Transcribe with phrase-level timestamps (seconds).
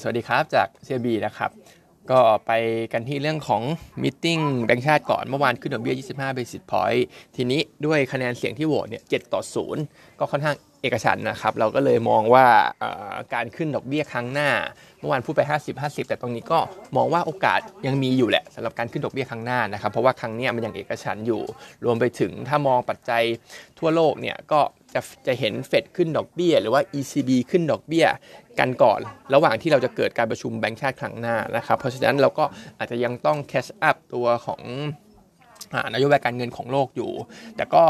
[0.00, 1.50] สวัสดีครับจาก CB นะครับ
[2.10, 2.52] ก็ไป
[2.92, 3.62] กันที่เรื่องของ
[4.02, 4.26] มิ팅
[4.64, 7.02] แบงค์ชาติก่อนเมื่อวานขึ้นดอกเบี้ย 25 basis point
[7.36, 9.42] ทีนี้ด้วยคะแนนเสียงที่โหวตเนี่ย 7 ต่อ
[9.80, 12.46] 0 ก็ค่อนข้างเอกฉันนะครับ เราก็เลยมองว่า
[13.34, 14.50] การขึ้นดอกเบี้ยครั้งหน้า
[14.98, 16.58] เมื่อวานพูดไป 50 50 แต่ตรงนี้ก็
[16.96, 21.42] มองว่าโอกาสยังมีอยู่แหละสำหรับการขึ้นดอกเบี้ยครั้งหน้านะครับ เพราะว่าครั้งนี้มันยังเอกฉันอยู่
[21.84, 23.22] รวมไปถึงถ้ามองปัจจัย
[23.78, 24.60] ทั่วโลกเนี่ยก็
[24.94, 28.06] จะจะเห็นเฟดขึ้นดอกเบี้ย หรือว่า ECB ขึ้นดอกเบี้ย
[28.58, 29.00] กันก่อน
[29.34, 32.44] ระหว่างที่เราจะเกิดการประชุมแบงก์ชาติครั้งหน้านะครับ เพราะฉะนั้นเราก็
[32.78, 34.62] อาจจะยังต้องแคชอัพตัวของ
[35.94, 37.10] นโยบายการเงินของโลกอยู่
[37.56, 37.84] แต่ก็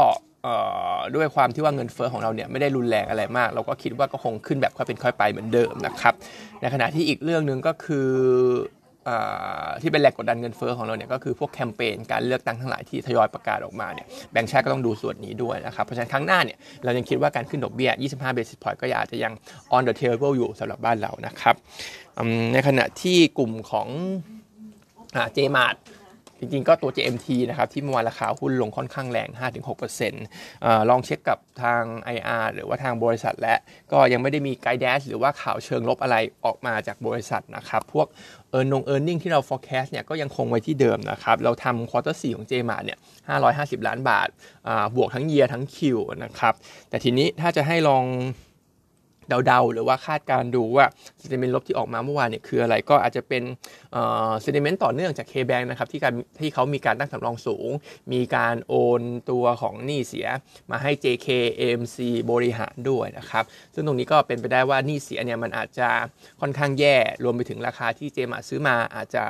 [1.15, 6.13] ด้วยความที่ว่าเงินเฟอ้อของเราเนี่ยไม่ได้รุนแรงอะไรมาก เราก็คิดว่าก็คงขึ้นแบบค่อยเป็นค่อยไปเหมือนเดิมนะครับ
[6.61, 8.09] ในขณะที่อีกเรื่องหนึ่งก็คือ
[9.81, 19.33] ที่เป็นแหล่งกดดันเงินเฟอ้อของเราเนี่ยก็คือพวกแคมเปญการเลือกตั้งทั้งหลายที่ทยอยประกาศออกมาเนี่ยแบงก์ชาติก็ต้องดูส่วนนี้ด้วยนะครับเพราะฉะนั้นครั้งหน้าเนี่ยเรายังคิดว่าการขึ้นดอกเบี้ย 25 basis point ก็อาจจะยัง
[19.75, 21.55] on the table อยู่สำหรับบ้านเรานะครับ
[22.53, 23.87] ในขณะที่กลุ่มของ
[25.33, 25.73] เจมาร์ท
[26.41, 29.29] จริงๆ ก็ตัว JMT นะครับที่เมื่อวานราคาหุ้นลงค่อนข้างแรง
[30.09, 31.83] 5-6%ลองเช็คกับทาง
[32.15, 33.55] IR หรือว่าทางบริษัทและ
[33.91, 38.07] ก็ยังไม่ได้มี guidance หรือว่าข่าวเชิงลบอะไรออกมาจากบริษัทนะครับ พวก
[38.49, 42.97] earning เอ earning ที่เรา forecast เนี่ยก็ยังคงไว้ที่เดิมนะครับ เราทำ quarter สี่ของ JMART เนี่ย
[43.41, 44.27] 550 ล้านบาท
[44.95, 46.53] บวกทั้งเยียร์ทั้งคิวนะครับ
[46.89, 48.05] แต่ทีนี้ถ้าจะให้ลอง
[49.47, 50.85] เดาๆ หรือว่าคาดการดูว่า
[51.19, 53.43] เซนิเมนต์ลบที่ออกมาเมื่อวานเนี่ยคืออะไรก็อาจจะเป็น
[53.91, 57.69] เซนิเมนต์ต่อเนื่องจาก K-Bank นะครับที่การที่เขามีการตั้งสำรองสูง
[58.13, 60.27] มีการโอนตัวของหนี้เสีย
[60.71, 61.27] มาให้ JK
[61.59, 61.97] AMC
[62.31, 65.89] บริหารด้วยนะครับ ซึ่งตรงนี้ก็เป็นไปได้ว่าหนี้เสียเนี่ยมันอาจจะ
[66.41, 69.23] ค่อนข้างแย่รวมไปถึงราคาที่เจมาซื้อมาอาจจะ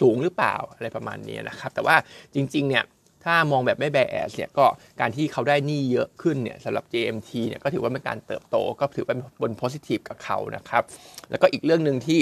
[0.00, 1.96] สูงหรือเปล่าอะไรประมาณนี้นะครับแต่ว่า
[2.34, 2.84] จริงๆเนี่ย
[3.24, 4.66] ถ้ามองแบบไม่ bias เนี่ยก็
[5.00, 10.82] การที่เขาได้หนี้เยอะขึ้นเนี่ยสำหรับ JMT เนี่ยก็ถือว่าเป็นการเติบโตก็ถือว่าเป็นบน positive กับเขานะครับ
[11.30, 12.20] แล้วก็อีกเรื่องหนึ่งที่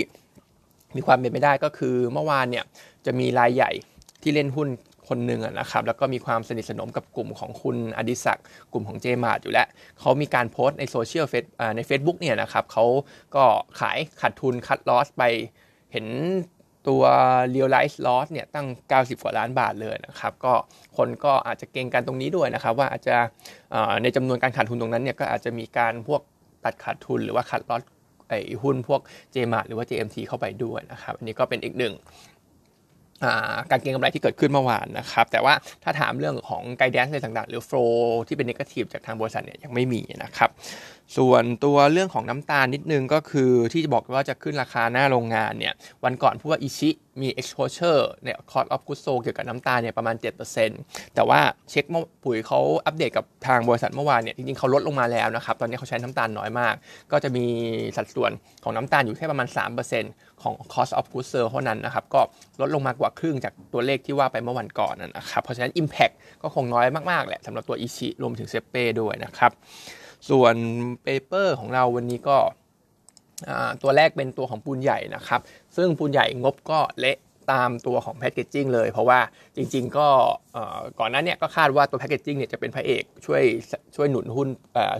[0.96, 2.64] มีความเป็นไปได้ก็คือเมื่อวานเนี่ย
[3.06, 3.70] จะมีรายใหญ่
[4.22, 4.68] ที่เล่นหุ้น
[5.08, 9.66] คนหนึ่งนะครับแล้วก็มีความสนิทสนมกับกลุ่มของคุณอดิศักดิ์กลุ่มของเจมาร์ทอยู่แล้ว
[10.00, 11.44] เขามีการโพสต์ในโซเชียลเฟซ
[11.76, 12.84] ใน Facebook เนี่ยนะครับเขา
[13.34, 13.44] ก็
[13.80, 15.22] ขายขาดทุนคัดลอสไป
[15.92, 16.06] เห็น
[16.88, 17.02] ตัว
[17.54, 20.52] realize loss เนี่ยตั้ง 90 กว่าล้านบาทเลยนะครับ ก็
[20.96, 23.16] คนก็อาจจะเก่งกันตรงนี้ด้วยนะครับ ว่าอาจจะ
[24.02, 26.20] ในจำนวนการขาดทุนตรงนั้นเนี่ยก็อาจจะมีการพวก
[26.64, 27.82] ตัดขาดทุนหรือว่าขาดลอส
[28.28, 29.00] ไอ้หุ้นพวก
[29.34, 31.94] JMart หรือว่า JMT เข้าไปด้วยนะครับ อันนี้ก็เป็นอีกหนึ่ง
[33.70, 37.78] การเก็งกำไรที่เกิดขึ้นเมื่อวานนะครับ แต่ว่าถ้าถามเรื่องของไกด์แดนซ์อะไรต่างๆ หรือโฟล
[38.28, 40.50] ที่เป็นนกาทีฟจากทางบริษัทเนี่ยยังไม่มีนะครับ
[41.16, 45.74] ส่วนตัวเรื่องของน้ำตาลนิดนึงก็คือที่จะบอกว่าจะขึ้นราคาหน้าโรงงานเนี่ย
[46.04, 46.90] วันก่อนพูดว่าอิชิ
[47.22, 50.16] มี exposure เนี่ย cost of goods sold เกี่ยวกับน้ำตาลเนี่ยประมาณ
[50.64, 51.40] 7%แต่ว่า
[51.70, 51.84] เช็ค
[52.24, 56.74] ปุ๋ยเขาอัปเดตกับทางบริษัทเมื่อวานเนี่ยจริงๆเขาลดลงมาแล้วนะครับ ตอนนี้เขาใช้น้ำตาลน้อยมาก
[57.12, 57.44] ก็จะมี
[57.96, 59.48] สัดส่วนของน้ำตาลอยู่แค่ประมาณ
[59.94, 62.20] 3%ของ cost of goods sold เท่านั้นนะครับ ก็
[62.60, 69.52] ลดลงมากว่าครึ่งจากตัวเลขที่ว่าไปเมื่อวันก่อนนะครับ เพราะฉะนั้น impact ก็คงน้อยมากๆแหละสำหรับตัวอิชิตันรวมถึงเซ็ปเป้ด้วยนะครับ
[70.30, 70.54] ส่วน
[71.02, 72.38] paper ของเราวันนี้ก็
[73.82, 75.40] ตัวแรกเป็นตัวของปูนใหญ่นะครับ
[75.76, 77.18] ซึ่งปูนใหญ่งบก็เละ
[77.52, 79.20] ตามตัวของ packaging เลย เพราะว่า
[79.56, 80.08] จริง ๆ ก็
[81.00, 83.42] ก่อนหน้านี้ก็คาดว่าตัว packaging เนี่ยจะเป็นพระเอกช่วย
[83.96, 84.48] ช่วยหนุนหุ้น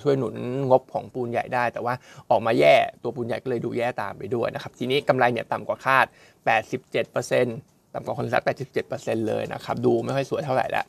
[0.02, 0.34] ช่วยหนุน
[0.70, 1.94] งบของปูนใหญ่ได้ แต่ว่า
[2.30, 6.06] ออกมาแย่ตัวปูนใหญ่ก็เลยดูแย่ตามไปด้วยนะครับ ทีนี้กำไรเนี่ยต่ำกว่าคาด
[6.84, 8.46] 87%ต่ำกว่า consensus
[8.88, 10.86] 87%เลยนะครับ ดูไม่ค่อยสวยเท่าไหร่แล้ว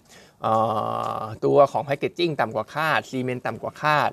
[1.45, 4.11] ตัวของ packaging ต่ำกว่าคาดซีเมนต์ต่ำกว่าคาด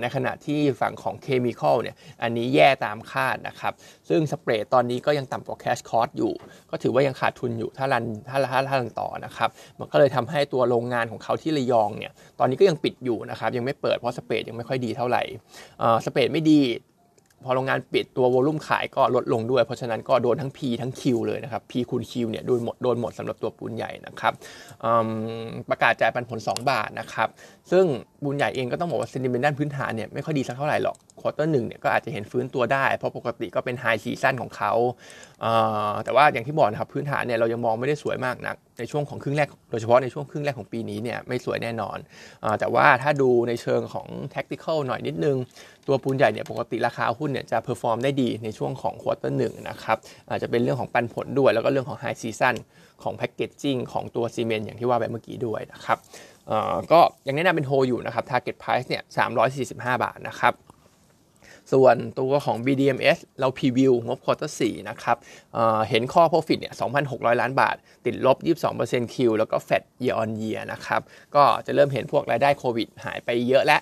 [0.00, 3.72] ในขณะที่ฝั่งของ chemical เนี่ยอันนี้แย่ตามคาดนะครับ
[4.08, 6.32] ซึ่ง spread ตอนนี้ก็ยังต่ำกว่า cash cost อยู่
[6.70, 15.22] ก็ถือว่ายังขาดทุนอยู่ถ้า run ถ้าถ้าถ้า run ต่อนะครับ มันก็เลยทำให้ตัวโรงงานของเขาที่ระยองเนี่ยตอนนี้ก็ยังปิดอยู่นะครับ ยังไม่เปิดเพราะ spread ยังไม่ค่อยดีเท่าไหร่
[16.04, 16.60] spread ไม่ดี
[17.44, 24.32] พอโรงงานปิดตัว volume ขายก็ลดลงด้วย เพราะฉะนั้นก็โดนทั้ง P ทั้ง Q เลยนะครับ P คูณ Q เนี่ยโดนหมดโดนหมดสำหรับตัวปูนใหญ่นะครับ
[25.70, 27.28] ประกาศจ่ายปันผล 2 บาทนะครับ
[27.70, 27.84] ซึ่ง
[28.22, 34.72] ปูนใหญ่เองก็ต้องบอกว่า sentiment ด้านพื้นฐานเนี่ยไม่ค่อยดีสักเท่าไหร่หรอก quarter หนึ่งเนี่ยก็อาจจะเห็นฟื้นตัวได้ เพราะปกติก็เป็น high season ของเขา
[36.04, 45.36] แต่ว่าอย่างที่บอกนะครับพื้นฐานเนี่ยเรายังมองไม่ได้สวยมากนักในช่วงของครึ่งแรกโดยเฉพาะในช่วงครึ่งแรกของปีนี้เนี่ยไม่สวยแน่นอนแต่ว่าถ้าดูในเชิงของ tactical หน่อยนิดนึง
[45.86, 49.98] ตัวปูนใหญ่เนี่ยปกติราคาหุ้นเนี่ยจะ perform ได้ดีในช่วงของ quarter หนึ่งนะครับ
[50.30, 52.54] อาจจะเป็นเรื่องของปันผลด้วย แล้วก็เรื่องของ high season
[53.02, 55.98] ของ packaging ของตัวซีเมนต์อย่างที่ว่าไปเมื่อกี้ด้วยนะครับ
[56.92, 59.02] ก็ยังแนะนำเป็นโฮอยู่นะครับ target price เนี่ย
[59.66, 60.52] 345 บาทนะครับ
[61.72, 65.16] ส่วนตัวของ BDMS เรา preview งบ quarter 4นะครับ
[65.54, 66.74] เเห็นข้อ profit เนี่ย
[67.06, 67.76] 2,600 ล้านบาท
[68.06, 68.36] ติดลบ
[68.76, 71.00] 22% Q แล้วก็ flat year on year นะครับ
[71.34, 73.80] ก็จะเริ่มเห็นพวกรายได้โควิดหายไปเยอะแล้ว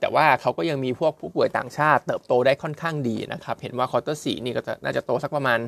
[0.00, 5.58] แต่ว่าเขาก็ยังมีพวกผู้ป่วยต่างชาติเติบโตได้ค่อนข้างดีนะครับ เห็นว่า quarter 4นี่ก็น่าจะโตสักประมาณ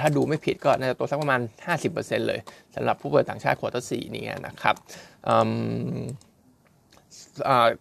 [0.00, 1.40] ถ้าดูไม่ผิดก็น่าจะโตสักประมาณ
[1.84, 2.40] 50%เลย
[2.74, 4.76] สำหรับผู้ป่วยต่างชาติ quarter 4นี่นะครับ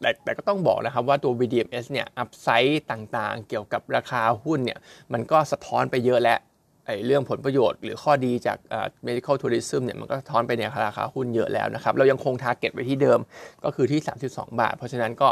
[0.02, 4.80] แต่แต่ก็ต้องบอกนะครับว่าตัว BDMS เนี่ย upside ต่างๆ เกี่ยวกับราคาหุ้นเนี่ย
[5.14, 6.40] มันก็สะท้อนไปเยอะแล้ว
[6.86, 8.58] ไอ้เรื่องผลประโยชน์หรือข้อดีจาก
[9.08, 13.20] medical tourism เนี่ยมันก็สะท้อนไปในราคาหุ้นเยอะแล้วนะครับ เรายังคง target ไว้ที่เดิม
[13.66, 15.30] ก็คือที่ 32 บาท เพราะฉะนั้นก็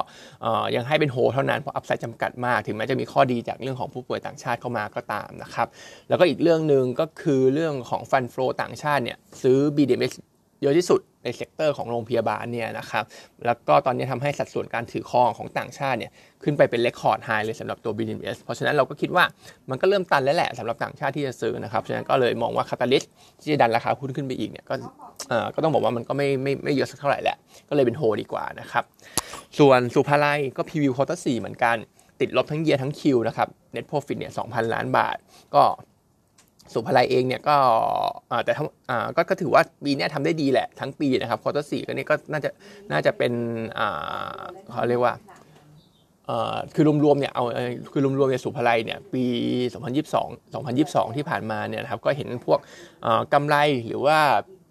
[0.76, 5.68] ยังให้เป็นโฮเท่านั้น เพราะ upside จำกัดมาก ถึงแม้จะมีข้อดีจากเรื่องของผู้ป่วยต่างชาติเข้ามาก็ตามนะครับ
[6.10, 10.14] แล้วก็อีกเรื่องหนึ่งก็คือเรื่องของ fund flow ต่างชาติเนี่ยซื้อ BDMs
[10.62, 13.04] เยอะที่สุด ใน sector ของโรงพยาบาลเนี่ยนะครับ
[13.46, 16.12] แล้วก็ตอนนี้ทำให้สัดส่วนการถือครองของต่างชาติเนี่ย
[16.44, 19.24] ขึ้นไปเป็น record high เลยสำหรับตัว BDMs เพราะฉะนั้นเราก็คิดว่า
[19.70, 23.04] มันก็เริ่มตันแล้วแหละสำหรับต่างชาติที่จะซื้อนะครับฉะนั้นก็เลยมองว่า catalyst
[23.42, 24.76] ที่จะดันราคาหุ้นขึ้นไปอีกเนี่ยก็
[25.30, 27.38] เอ่อก็ต้องบอกว่ามันก็ไม่ไม่ไม่เยอะสักเท่าไหร่แหละ
[27.70, 28.84] ก็เลยเป็นโฮดีกว่านะครับ
[29.60, 31.76] ส่วนศุภาลัยก็ preview quarter สี่เหมือนกัน
[32.20, 35.18] ติดลบทั้ง year ทั้ง Q นะครับ net profit เนี่ยสองพันล้านบาท
[35.56, 35.64] ก็
[36.78, 37.58] ศุภาลัยเองเนี่ยก็
[38.46, 38.54] แต่
[39.18, 42.50] ก็ก็ถือว่าปีนี้ทำได้ดีแหละทั้งปีนะครับ quarter สี่ก็นี่ก็น่าจะ
[42.92, 43.34] น่าจะเป็น
[44.72, 45.14] เขาเรียกว่า
[46.76, 47.44] คือรวมๆเนี่ยเอา
[47.92, 49.24] คือรวมๆเนี่ยสุภาลัยเนี่ยปี
[49.94, 52.60] 2022 2022 ที่ผ่านมาเนี่ยนะครับก็เห็นพวก
[53.34, 53.56] กำไร
[53.88, 54.20] หรือว่า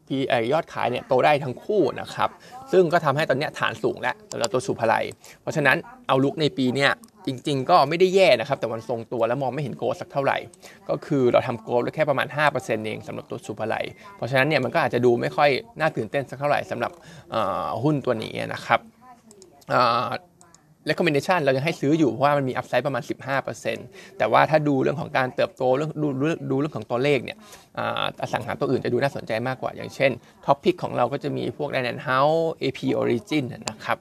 [0.06, 0.16] พี
[0.52, 2.30] ยอดขายเนี่ยโตได้ทั้งคู่นะครับ
[2.72, 5.04] ซึ่งก็ทำให้ตอนนี้ฐานสูงแล้วสำหรับตัวสุภาลัย
[5.40, 5.76] เพราะฉะนั้น
[6.08, 6.90] เอาลุกในปีเนี้ย
[7.26, 10.38] จริง ๆ ก็ไม่ได้แย่นะครับ แต่มันทรงตัวแล้วมองไม่เห็นโกสักเท่าไหร่
[10.88, 12.26] ก็คือเราทำโกลได้แค่ประมาณ
[12.56, 13.74] 5%เองสำหรับตัวซูเปอร์ไล
[14.16, 15.50] เพราะฉะนั้นเนี่ยมันก็อาจจะดูไม่ค่อย
[15.80, 16.92] น่าตื่นเต้นสักเท่าไหร่สำหรับ
[17.82, 18.80] หุ้นตัวนี้นะครับ
[20.90, 23.02] recommendation เรายังให้ซื้ออยู่เพราะว่ามันมี upside ประมาณ
[23.60, 26.08] 15%แต่ว่าถ้าดูเรื่องของการเติบโตเรื่องดู
[26.50, 27.38] ดูเรื่องของตัวเลขเนี่ย
[28.20, 30.10] อสังหาตัวอื่นจะดูน่าสนใจมากกว่า อย่างเช่น
[30.46, 33.98] ท็อปพิกของเราก็จะมีพวก d y n a n House AP Origin นะครับ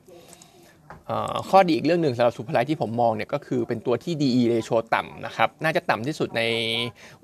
[1.49, 6.41] ข้อดีอีกเรื่องหนึ่งสำหรับสุภาลัยที่ผมมองเนี่ยก็คือเป็นตัวที่ DE ratio ต่ำนะครับ น่าจะต่ำที่สุดใน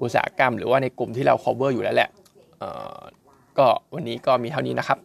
[0.02, 2.10] อุตสาหกรรม หรือว่าในกลุ่มที่เรา cover อยู่แล้วแหละ
[3.58, 4.98] ก็วันนี้ก็มีเท่านี้นะครับ